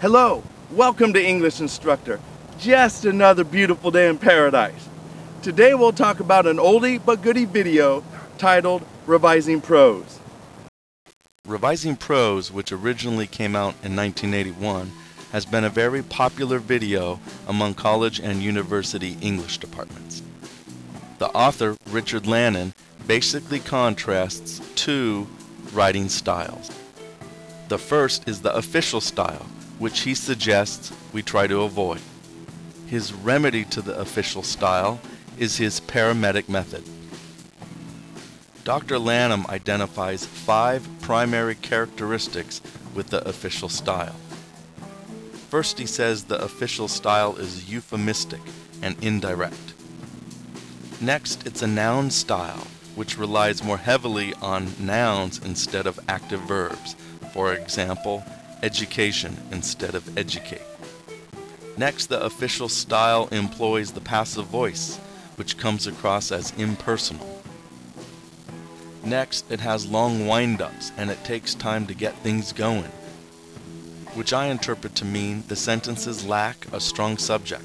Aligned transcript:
Hello, 0.00 0.42
welcome 0.70 1.12
to 1.12 1.22
English 1.22 1.60
Instructor. 1.60 2.20
Just 2.58 3.04
another 3.04 3.44
beautiful 3.44 3.90
day 3.90 4.08
in 4.08 4.16
paradise. 4.16 4.88
Today 5.42 5.74
we'll 5.74 5.92
talk 5.92 6.20
about 6.20 6.46
an 6.46 6.56
oldie 6.56 6.98
but 7.04 7.20
goodie 7.20 7.44
video 7.44 8.02
titled 8.38 8.82
Revising 9.06 9.60
Prose. 9.60 10.18
Revising 11.46 11.96
Prose, 11.96 12.50
which 12.50 12.72
originally 12.72 13.26
came 13.26 13.54
out 13.54 13.74
in 13.84 13.94
1981, 13.94 14.90
has 15.32 15.44
been 15.44 15.64
a 15.64 15.68
very 15.68 16.02
popular 16.02 16.58
video 16.58 17.20
among 17.46 17.74
college 17.74 18.20
and 18.20 18.42
university 18.42 19.18
English 19.20 19.58
departments. 19.58 20.22
The 21.18 21.28
author, 21.28 21.76
Richard 21.90 22.26
Lanham, 22.26 22.72
basically 23.06 23.60
contrasts 23.60 24.62
two 24.76 25.26
writing 25.74 26.08
styles. 26.08 26.70
The 27.68 27.76
first 27.76 28.26
is 28.26 28.40
the 28.40 28.54
official 28.56 29.02
style, 29.02 29.44
which 29.80 30.00
he 30.00 30.14
suggests 30.14 30.92
we 31.12 31.22
try 31.22 31.46
to 31.46 31.62
avoid. 31.62 32.00
His 32.86 33.12
remedy 33.12 33.64
to 33.64 33.80
the 33.80 33.98
official 33.98 34.42
style 34.42 35.00
is 35.38 35.56
his 35.56 35.80
paramedic 35.80 36.48
method. 36.48 36.84
Dr. 38.62 38.98
Lanham 38.98 39.46
identifies 39.48 40.26
five 40.26 40.86
primary 41.00 41.54
characteristics 41.54 42.60
with 42.94 43.08
the 43.08 43.26
official 43.26 43.70
style. 43.70 44.14
First, 45.48 45.78
he 45.78 45.86
says 45.86 46.24
the 46.24 46.40
official 46.44 46.86
style 46.86 47.36
is 47.36 47.70
euphemistic 47.70 48.42
and 48.82 49.02
indirect. 49.02 49.74
Next, 51.00 51.46
it's 51.46 51.62
a 51.62 51.66
noun 51.66 52.10
style, 52.10 52.66
which 52.96 53.16
relies 53.16 53.64
more 53.64 53.78
heavily 53.78 54.34
on 54.42 54.74
nouns 54.78 55.40
instead 55.42 55.86
of 55.86 55.98
active 56.06 56.40
verbs. 56.42 56.94
For 57.32 57.54
example, 57.54 58.22
education 58.62 59.36
instead 59.50 59.94
of 59.94 60.16
educate. 60.18 60.62
Next, 61.76 62.06
the 62.06 62.22
official 62.22 62.68
style 62.68 63.28
employs 63.32 63.92
the 63.92 64.00
passive 64.00 64.46
voice, 64.46 64.98
which 65.36 65.56
comes 65.56 65.86
across 65.86 66.30
as 66.30 66.52
impersonal. 66.58 67.42
Next, 69.02 69.50
it 69.50 69.60
has 69.60 69.86
long 69.86 70.26
wind-ups 70.26 70.92
and 70.96 71.10
it 71.10 71.24
takes 71.24 71.54
time 71.54 71.86
to 71.86 71.94
get 71.94 72.14
things 72.16 72.52
going, 72.52 72.90
which 74.14 74.32
I 74.32 74.46
interpret 74.46 74.94
to 74.96 75.04
mean 75.06 75.44
the 75.48 75.56
sentences 75.56 76.26
lack 76.26 76.66
a 76.72 76.80
strong 76.80 77.16
subject. 77.16 77.64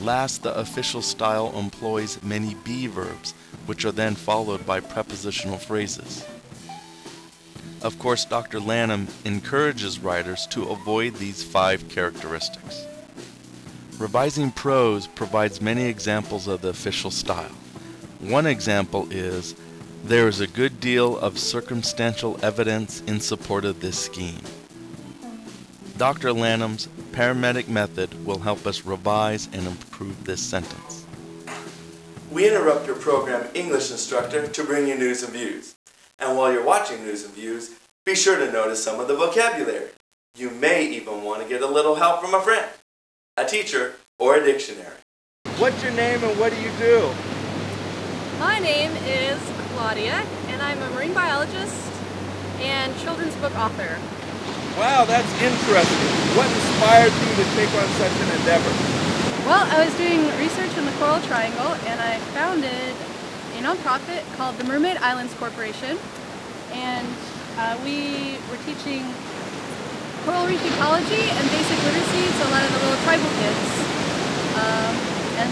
Last, 0.00 0.42
the 0.42 0.54
official 0.54 1.02
style 1.02 1.58
employs 1.58 2.22
many 2.22 2.54
be 2.54 2.86
verbs, 2.86 3.32
which 3.66 3.84
are 3.84 3.92
then 3.92 4.14
followed 4.14 4.66
by 4.66 4.80
prepositional 4.80 5.58
phrases. 5.58 6.24
Of 7.80 7.98
course, 8.00 8.24
Dr. 8.24 8.58
Lanham 8.58 9.06
encourages 9.24 10.00
writers 10.00 10.46
to 10.48 10.68
avoid 10.70 11.14
these 11.14 11.44
five 11.44 11.88
characteristics. 11.88 12.84
Revising 13.98 14.50
Prose 14.50 15.06
provides 15.06 15.60
many 15.60 15.84
examples 15.84 16.48
of 16.48 16.60
the 16.60 16.68
official 16.68 17.10
style. 17.10 17.52
One 18.20 18.46
example 18.46 19.06
is, 19.12 19.54
there 20.04 20.26
is 20.26 20.40
a 20.40 20.46
good 20.46 20.80
deal 20.80 21.18
of 21.18 21.38
circumstantial 21.38 22.38
evidence 22.42 23.00
in 23.02 23.20
support 23.20 23.64
of 23.64 23.80
this 23.80 23.98
scheme. 23.98 24.40
Dr. 25.96 26.32
Lanham's 26.32 26.88
paramedic 27.12 27.68
method 27.68 28.24
will 28.24 28.38
help 28.40 28.66
us 28.66 28.84
revise 28.84 29.48
and 29.52 29.66
improve 29.66 30.24
this 30.24 30.40
sentence. 30.40 31.04
We 32.30 32.48
interrupt 32.48 32.86
your 32.86 32.96
program 32.96 33.48
English 33.54 33.90
Instructor 33.90 34.46
to 34.48 34.64
bring 34.64 34.86
you 34.86 34.96
news 34.96 35.22
and 35.22 35.32
views. 35.32 35.77
And 36.18 36.36
while 36.36 36.52
you're 36.52 36.64
watching 36.64 37.04
news 37.04 37.24
and 37.24 37.32
views, 37.32 37.70
be 38.04 38.14
sure 38.14 38.38
to 38.38 38.50
notice 38.50 38.82
some 38.82 38.98
of 38.98 39.06
the 39.06 39.14
vocabulary. 39.14 39.90
You 40.36 40.50
may 40.50 40.84
even 40.90 41.22
want 41.22 41.42
to 41.42 41.48
get 41.48 41.62
a 41.62 41.66
little 41.66 41.94
help 41.94 42.20
from 42.20 42.34
a 42.34 42.40
friend, 42.40 42.68
a 43.36 43.44
teacher, 43.44 43.94
or 44.18 44.36
a 44.36 44.44
dictionary. 44.44 44.98
What's 45.58 45.80
your 45.82 45.92
name 45.92 46.22
and 46.24 46.38
what 46.38 46.52
do 46.52 46.60
you 46.60 46.70
do? 46.78 47.10
My 48.40 48.58
name 48.58 48.90
is 49.06 49.38
Claudia, 49.74 50.26
and 50.48 50.60
I'm 50.60 50.82
a 50.82 50.90
marine 50.90 51.14
biologist 51.14 51.92
and 52.58 52.96
children's 52.98 53.34
book 53.36 53.54
author. 53.56 53.98
Wow, 54.76 55.04
that's 55.04 55.30
interesting. 55.38 56.08
What 56.34 56.50
inspired 56.50 57.14
you 57.14 57.32
to 57.34 57.46
take 57.54 57.70
on 57.78 57.86
such 57.94 58.14
an 58.26 58.40
endeavor? 58.42 58.70
Well, 59.46 59.66
I 59.70 59.84
was 59.84 59.94
doing 59.96 60.26
research 60.38 60.76
in 60.76 60.84
the 60.84 60.92
Coral 60.98 61.20
Triangle, 61.22 61.74
and 61.86 62.00
I 62.00 62.18
founded 62.34 62.94
a 63.58 63.60
nonprofit 63.60 64.22
called 64.36 64.56
the 64.56 64.62
Mermaid 64.64 64.98
Islands 64.98 65.34
Corporation, 65.34 65.98
and 66.70 67.08
uh, 67.58 67.76
we 67.82 68.38
were 68.46 68.60
teaching 68.62 69.02
coral 70.22 70.46
reef 70.46 70.62
ecology 70.62 71.26
and 71.26 71.44
basic 71.50 71.78
literacy 71.82 72.22
to 72.38 72.42
a 72.46 72.50
lot 72.54 72.62
of 72.62 72.70
the 72.70 72.78
little 72.86 73.02
tribal 73.02 73.26
kids. 73.42 73.66
Um, 74.62 74.94
and 75.42 75.50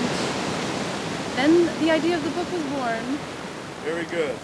then 1.34 1.50
the 1.82 1.90
idea 1.90 2.14
of 2.14 2.22
the 2.22 2.30
book 2.30 2.46
was 2.52 2.62
born. 2.78 3.18
Very 3.82 4.06
good. 4.06 4.36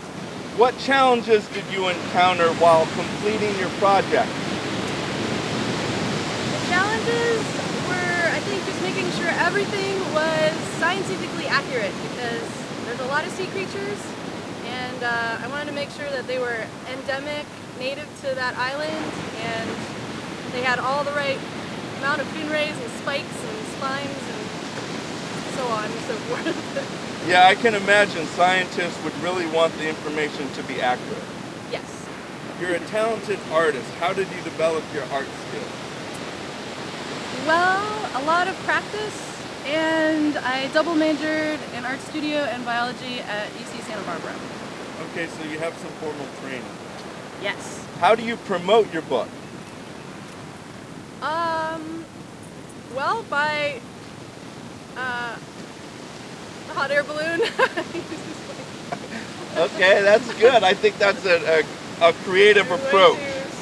What 0.59 0.77
challenges 0.79 1.47
did 1.49 1.65
you 1.71 1.87
encounter 1.87 2.49
while 2.59 2.87
completing 2.99 3.57
your 3.61 3.71
project? 3.79 4.29
The 6.51 6.67
challenges 6.67 7.39
were, 7.87 8.27
I 8.27 8.43
think, 8.43 8.67
just 8.67 8.83
making 8.83 9.09
sure 9.13 9.31
everything 9.39 10.01
was 10.13 10.53
scientifically 10.83 11.47
accurate 11.47 11.95
because 12.11 12.62
there's 12.85 13.01
a 13.01 13.07
lot 13.07 13.25
of 13.25 13.31
sea 13.33 13.47
creatures 13.47 13.99
and 14.73 15.03
uh, 15.03 15.39
I 15.43 15.49
wanted 15.49 15.67
to 15.67 15.73
make 15.73 15.91
sure 15.91 16.09
that 16.11 16.27
they 16.27 16.39
were 16.39 16.65
endemic, 16.89 17.47
native 17.79 18.09
to 18.23 18.35
that 18.35 18.57
island, 18.57 19.05
and 19.43 19.71
they 20.53 20.63
had 20.63 20.79
all 20.79 21.03
the 21.05 21.13
right 21.13 21.39
amount 21.99 22.21
of 22.21 22.27
fin 22.29 22.49
rays 22.49 22.77
and 22.77 22.91
spikes 23.03 23.27
and 23.27 23.59
spines 23.79 24.23
and 24.31 24.43
so 25.59 25.65
on 25.67 25.85
and 25.85 26.01
so 26.07 26.15
forth. 26.31 27.27
yeah, 27.29 27.47
I 27.47 27.55
can 27.55 27.75
imagine 27.75 28.27
scientists 28.27 29.03
would 29.05 29.17
really 29.19 29.47
want 29.47 29.73
the 29.79 29.89
information 29.89 30.49
to 30.53 30.63
be 30.65 30.81
accurate. 30.81 31.25
Yes. 31.71 32.07
You're 32.61 32.75
a 32.75 32.81
talented 32.87 33.39
artist. 33.51 33.89
How 33.95 34.13
did 34.13 34.29
you 34.29 34.43
develop 34.43 34.85
your 34.95 35.05
art 35.11 35.27
skills? 35.49 35.73
Well, 37.47 37.83
a 38.15 38.23
lot 38.25 38.47
of 38.47 38.55
practice, 38.63 39.32
and 39.67 40.37
I 40.39 40.69
double 40.73 40.95
majored 40.95 41.61
in 41.77 41.85
art 41.85 42.01
studio 42.01 42.39
and 42.39 42.65
biology 42.65 43.21
at 43.21 43.49
UC 43.51 43.81
Santa 43.83 44.03
Barbara. 44.03 44.35
Okay, 45.11 45.27
so 45.27 45.45
you 45.45 45.59
have 45.59 45.77
some 45.79 45.91
formal 46.01 46.27
training. 46.41 46.65
Yes. 47.43 47.85
How 47.99 48.15
do 48.15 48.25
you 48.25 48.37
promote 48.37 48.93
your 48.93 49.03
book? 49.03 49.29
Um, 51.21 52.05
well, 52.95 53.23
by 53.25 53.81
uh, 54.97 55.37
a 55.37 56.73
hot 56.75 56.91
air 56.91 57.05
balloon. 57.05 57.43
okay, 59.57 60.03
that's 60.03 60.33
good. 60.35 60.65
I 60.65 60.75
think 60.75 60.99
that's 60.99 61.25
a, 61.25 61.61
a, 61.61 62.09
a 62.09 62.13
creative 62.25 62.71
approach. 62.71 63.19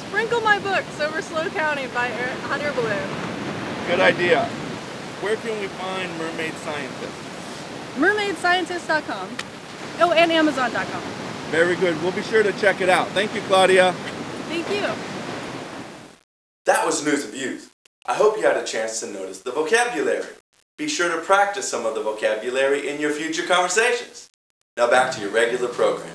Sprinkle 0.08 0.40
my 0.40 0.58
books 0.58 0.98
over 1.00 1.20
SLO 1.20 1.48
County 1.50 1.86
by 1.88 2.08
air, 2.08 2.34
hot 2.42 2.60
air 2.60 2.72
balloon. 2.72 3.08
Good 3.86 4.00
idea. 4.00 4.48
Where 5.20 5.36
can 5.36 5.60
we 5.60 5.66
find 5.68 6.10
Mermaid 6.18 6.54
Scientists? 6.54 7.94
Mermaidscientist.com. 7.96 9.28
Oh, 10.00 10.12
and 10.12 10.32
Amazon.com. 10.32 11.02
Very 11.50 11.76
good. 11.76 12.00
We'll 12.02 12.12
be 12.12 12.22
sure 12.22 12.42
to 12.42 12.52
check 12.52 12.80
it 12.80 12.88
out. 12.88 13.08
Thank 13.08 13.34
you, 13.34 13.40
Claudia. 13.42 13.92
Thank 14.48 14.68
you. 14.70 14.88
That 16.64 16.86
was 16.86 17.04
News 17.04 17.24
and 17.24 17.34
Views. 17.34 17.68
I 18.06 18.14
hope 18.14 18.36
you 18.36 18.44
had 18.44 18.56
a 18.56 18.64
chance 18.64 19.00
to 19.00 19.06
notice 19.06 19.40
the 19.40 19.50
vocabulary. 19.50 20.24
Be 20.78 20.88
sure 20.88 21.14
to 21.14 21.20
practice 21.20 21.68
some 21.68 21.84
of 21.84 21.94
the 21.94 22.02
vocabulary 22.02 22.88
in 22.88 23.00
your 23.00 23.10
future 23.10 23.46
conversations. 23.46 24.30
Now 24.76 24.88
back 24.88 25.12
to 25.14 25.20
your 25.20 25.30
regular 25.30 25.68
program. 25.68 26.14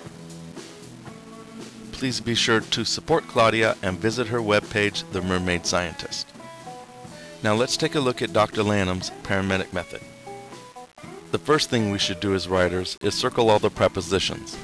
Please 1.92 2.20
be 2.20 2.34
sure 2.34 2.62
to 2.62 2.84
support 2.84 3.28
Claudia 3.28 3.78
and 3.84 4.00
visit 4.00 4.28
her 4.28 4.40
webpage, 4.40 5.10
The 5.12 5.22
Mermaid 5.22 5.66
Scientist. 5.66 6.28
Now 7.46 7.54
let's 7.54 7.78
take 7.78 7.94
a 7.94 8.00
look 8.00 8.24
at 8.24 8.34
Dr. 8.34 8.64
Lanham's 8.64 9.12
paramedic 9.22 9.72
method. 9.72 10.02
The 11.30 11.38
first 11.38 11.70
thing 11.70 11.92
we 11.92 12.00
should 12.00 12.20
do 12.20 12.34
as 12.34 12.48
writers 12.48 12.98
is 13.02 13.14
circle 13.14 13.52
all 13.52 13.60
the 13.60 13.70
prepositions. 13.70 14.58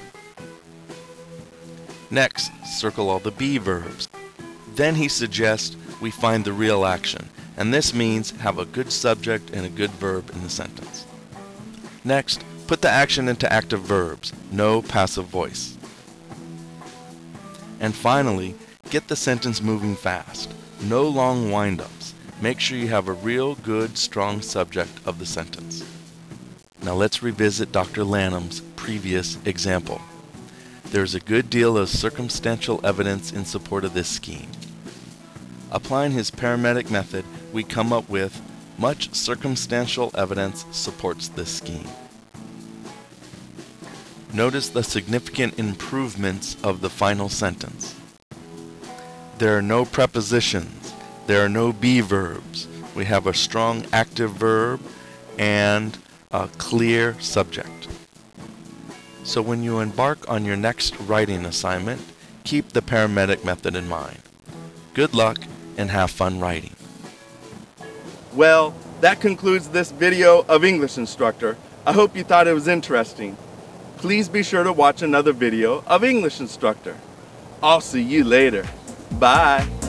Next, 2.10 2.52
circle 2.66 3.12
all 3.12 3.20
the 3.20 3.30
be 3.30 3.60
verbs. 3.60 4.10
Then 4.74 4.96
he 4.96 5.10
suggests 5.10 5.78
we 6.02 6.10
find 6.10 6.44
the 6.44 6.54
real 6.54 6.84
action, 6.84 7.30
and 7.56 7.72
this 7.72 7.94
means 7.94 8.32
have 8.32 8.58
a 8.58 8.66
good 8.66 8.92
subject 8.92 9.52
and 9.52 9.64
a 9.64 9.70
good 9.70 9.92
verb 9.92 10.32
in 10.34 10.42
the 10.42 10.50
sentence. 10.50 11.06
Next, 12.04 12.44
put 12.66 12.82
the 12.82 12.90
action 12.90 13.28
into 13.28 13.54
active 13.54 13.82
verbs, 13.82 14.34
no 14.52 14.82
passive 14.82 15.26
voice. 15.26 15.78
And 17.80 17.94
finally, 17.94 18.56
get 18.90 19.08
the 19.08 19.16
sentence 19.16 19.62
moving 19.62 19.96
fast, 19.96 20.52
no 20.82 21.08
long 21.08 21.52
wind-ups. 21.52 22.16
Make 22.42 22.60
sure 22.60 22.76
you 22.76 22.88
have 22.88 23.08
a 23.08 23.14
real 23.14 23.54
good, 23.54 24.00
strong 24.00 24.42
subject 24.42 24.92
of 25.06 25.20
the 25.20 25.28
sentence. 25.28 25.86
Now 26.82 26.96
let's 26.96 27.22
revisit 27.22 27.72
Dr. 27.72 28.04
Lanham's 28.04 28.62
previous 28.76 29.38
example. 29.46 30.02
There 30.86 31.04
is 31.04 31.14
a 31.14 31.20
good 31.20 31.52
deal 31.52 31.78
of 31.78 31.88
circumstantial 31.88 32.84
evidence 32.84 33.32
in 33.32 33.46
support 33.46 33.86
of 33.86 33.94
this 33.94 34.08
scheme. 34.08 34.50
Applying 35.72 36.14
his 36.14 36.32
paramedic 36.32 36.90
method, 36.90 37.26
we 37.54 37.64
come 37.64 37.94
up 37.94 38.10
with 38.10 38.42
much 38.80 39.14
circumstantial 39.14 40.10
evidence 40.16 40.66
supports 40.72 41.28
this 41.28 41.56
scheme. 41.56 41.88
Notice 44.34 44.70
the 44.70 44.84
significant 44.84 45.60
improvements 45.60 46.58
of 46.64 46.82
the 46.82 46.90
final 46.90 47.30
sentence. 47.30 47.96
There 49.38 49.56
are 49.56 49.62
no 49.62 49.86
prepositions. 49.86 50.81
There 51.32 51.46
are 51.46 51.48
no 51.48 51.72
be 51.72 52.02
verbs. 52.02 52.68
We 52.94 53.06
have 53.06 53.26
a 53.26 53.34
strong 53.34 53.86
active 53.94 54.32
verb 54.32 54.82
and 55.40 55.98
a 56.30 56.50
clear 56.58 57.18
subject. 57.22 57.88
So 59.24 59.42
when 59.42 59.64
you 59.64 59.80
embark 59.80 60.30
on 60.30 60.44
your 60.44 60.58
next 60.58 61.00
writing 61.00 61.46
assignment, 61.46 62.02
keep 62.44 62.74
the 62.74 62.82
paramedic 62.82 63.46
method 63.46 63.78
in 63.78 63.88
mind. 63.88 64.20
Good 64.94 65.14
luck 65.14 65.38
and 65.78 65.90
have 65.90 66.12
fun 66.12 66.42
writing. 66.42 66.76
Well, 68.34 68.74
that 69.00 69.22
concludes 69.22 69.70
this 69.70 69.90
video 69.90 70.44
of 70.50 70.66
English 70.66 70.98
Instructor. 70.98 71.56
I 71.86 71.94
hope 71.94 72.14
you 72.14 72.26
thought 72.26 72.46
it 72.46 72.54
was 72.54 72.68
interesting. 72.68 73.38
Please 73.96 74.28
be 74.28 74.44
sure 74.44 74.66
to 74.66 74.74
watch 74.74 75.02
another 75.02 75.32
video 75.32 75.82
of 75.88 76.04
English 76.04 76.42
Instructor. 76.42 76.98
I'll 77.64 77.80
see 77.80 78.02
you 78.02 78.26
later. 78.26 78.68
Bye. 79.14 79.81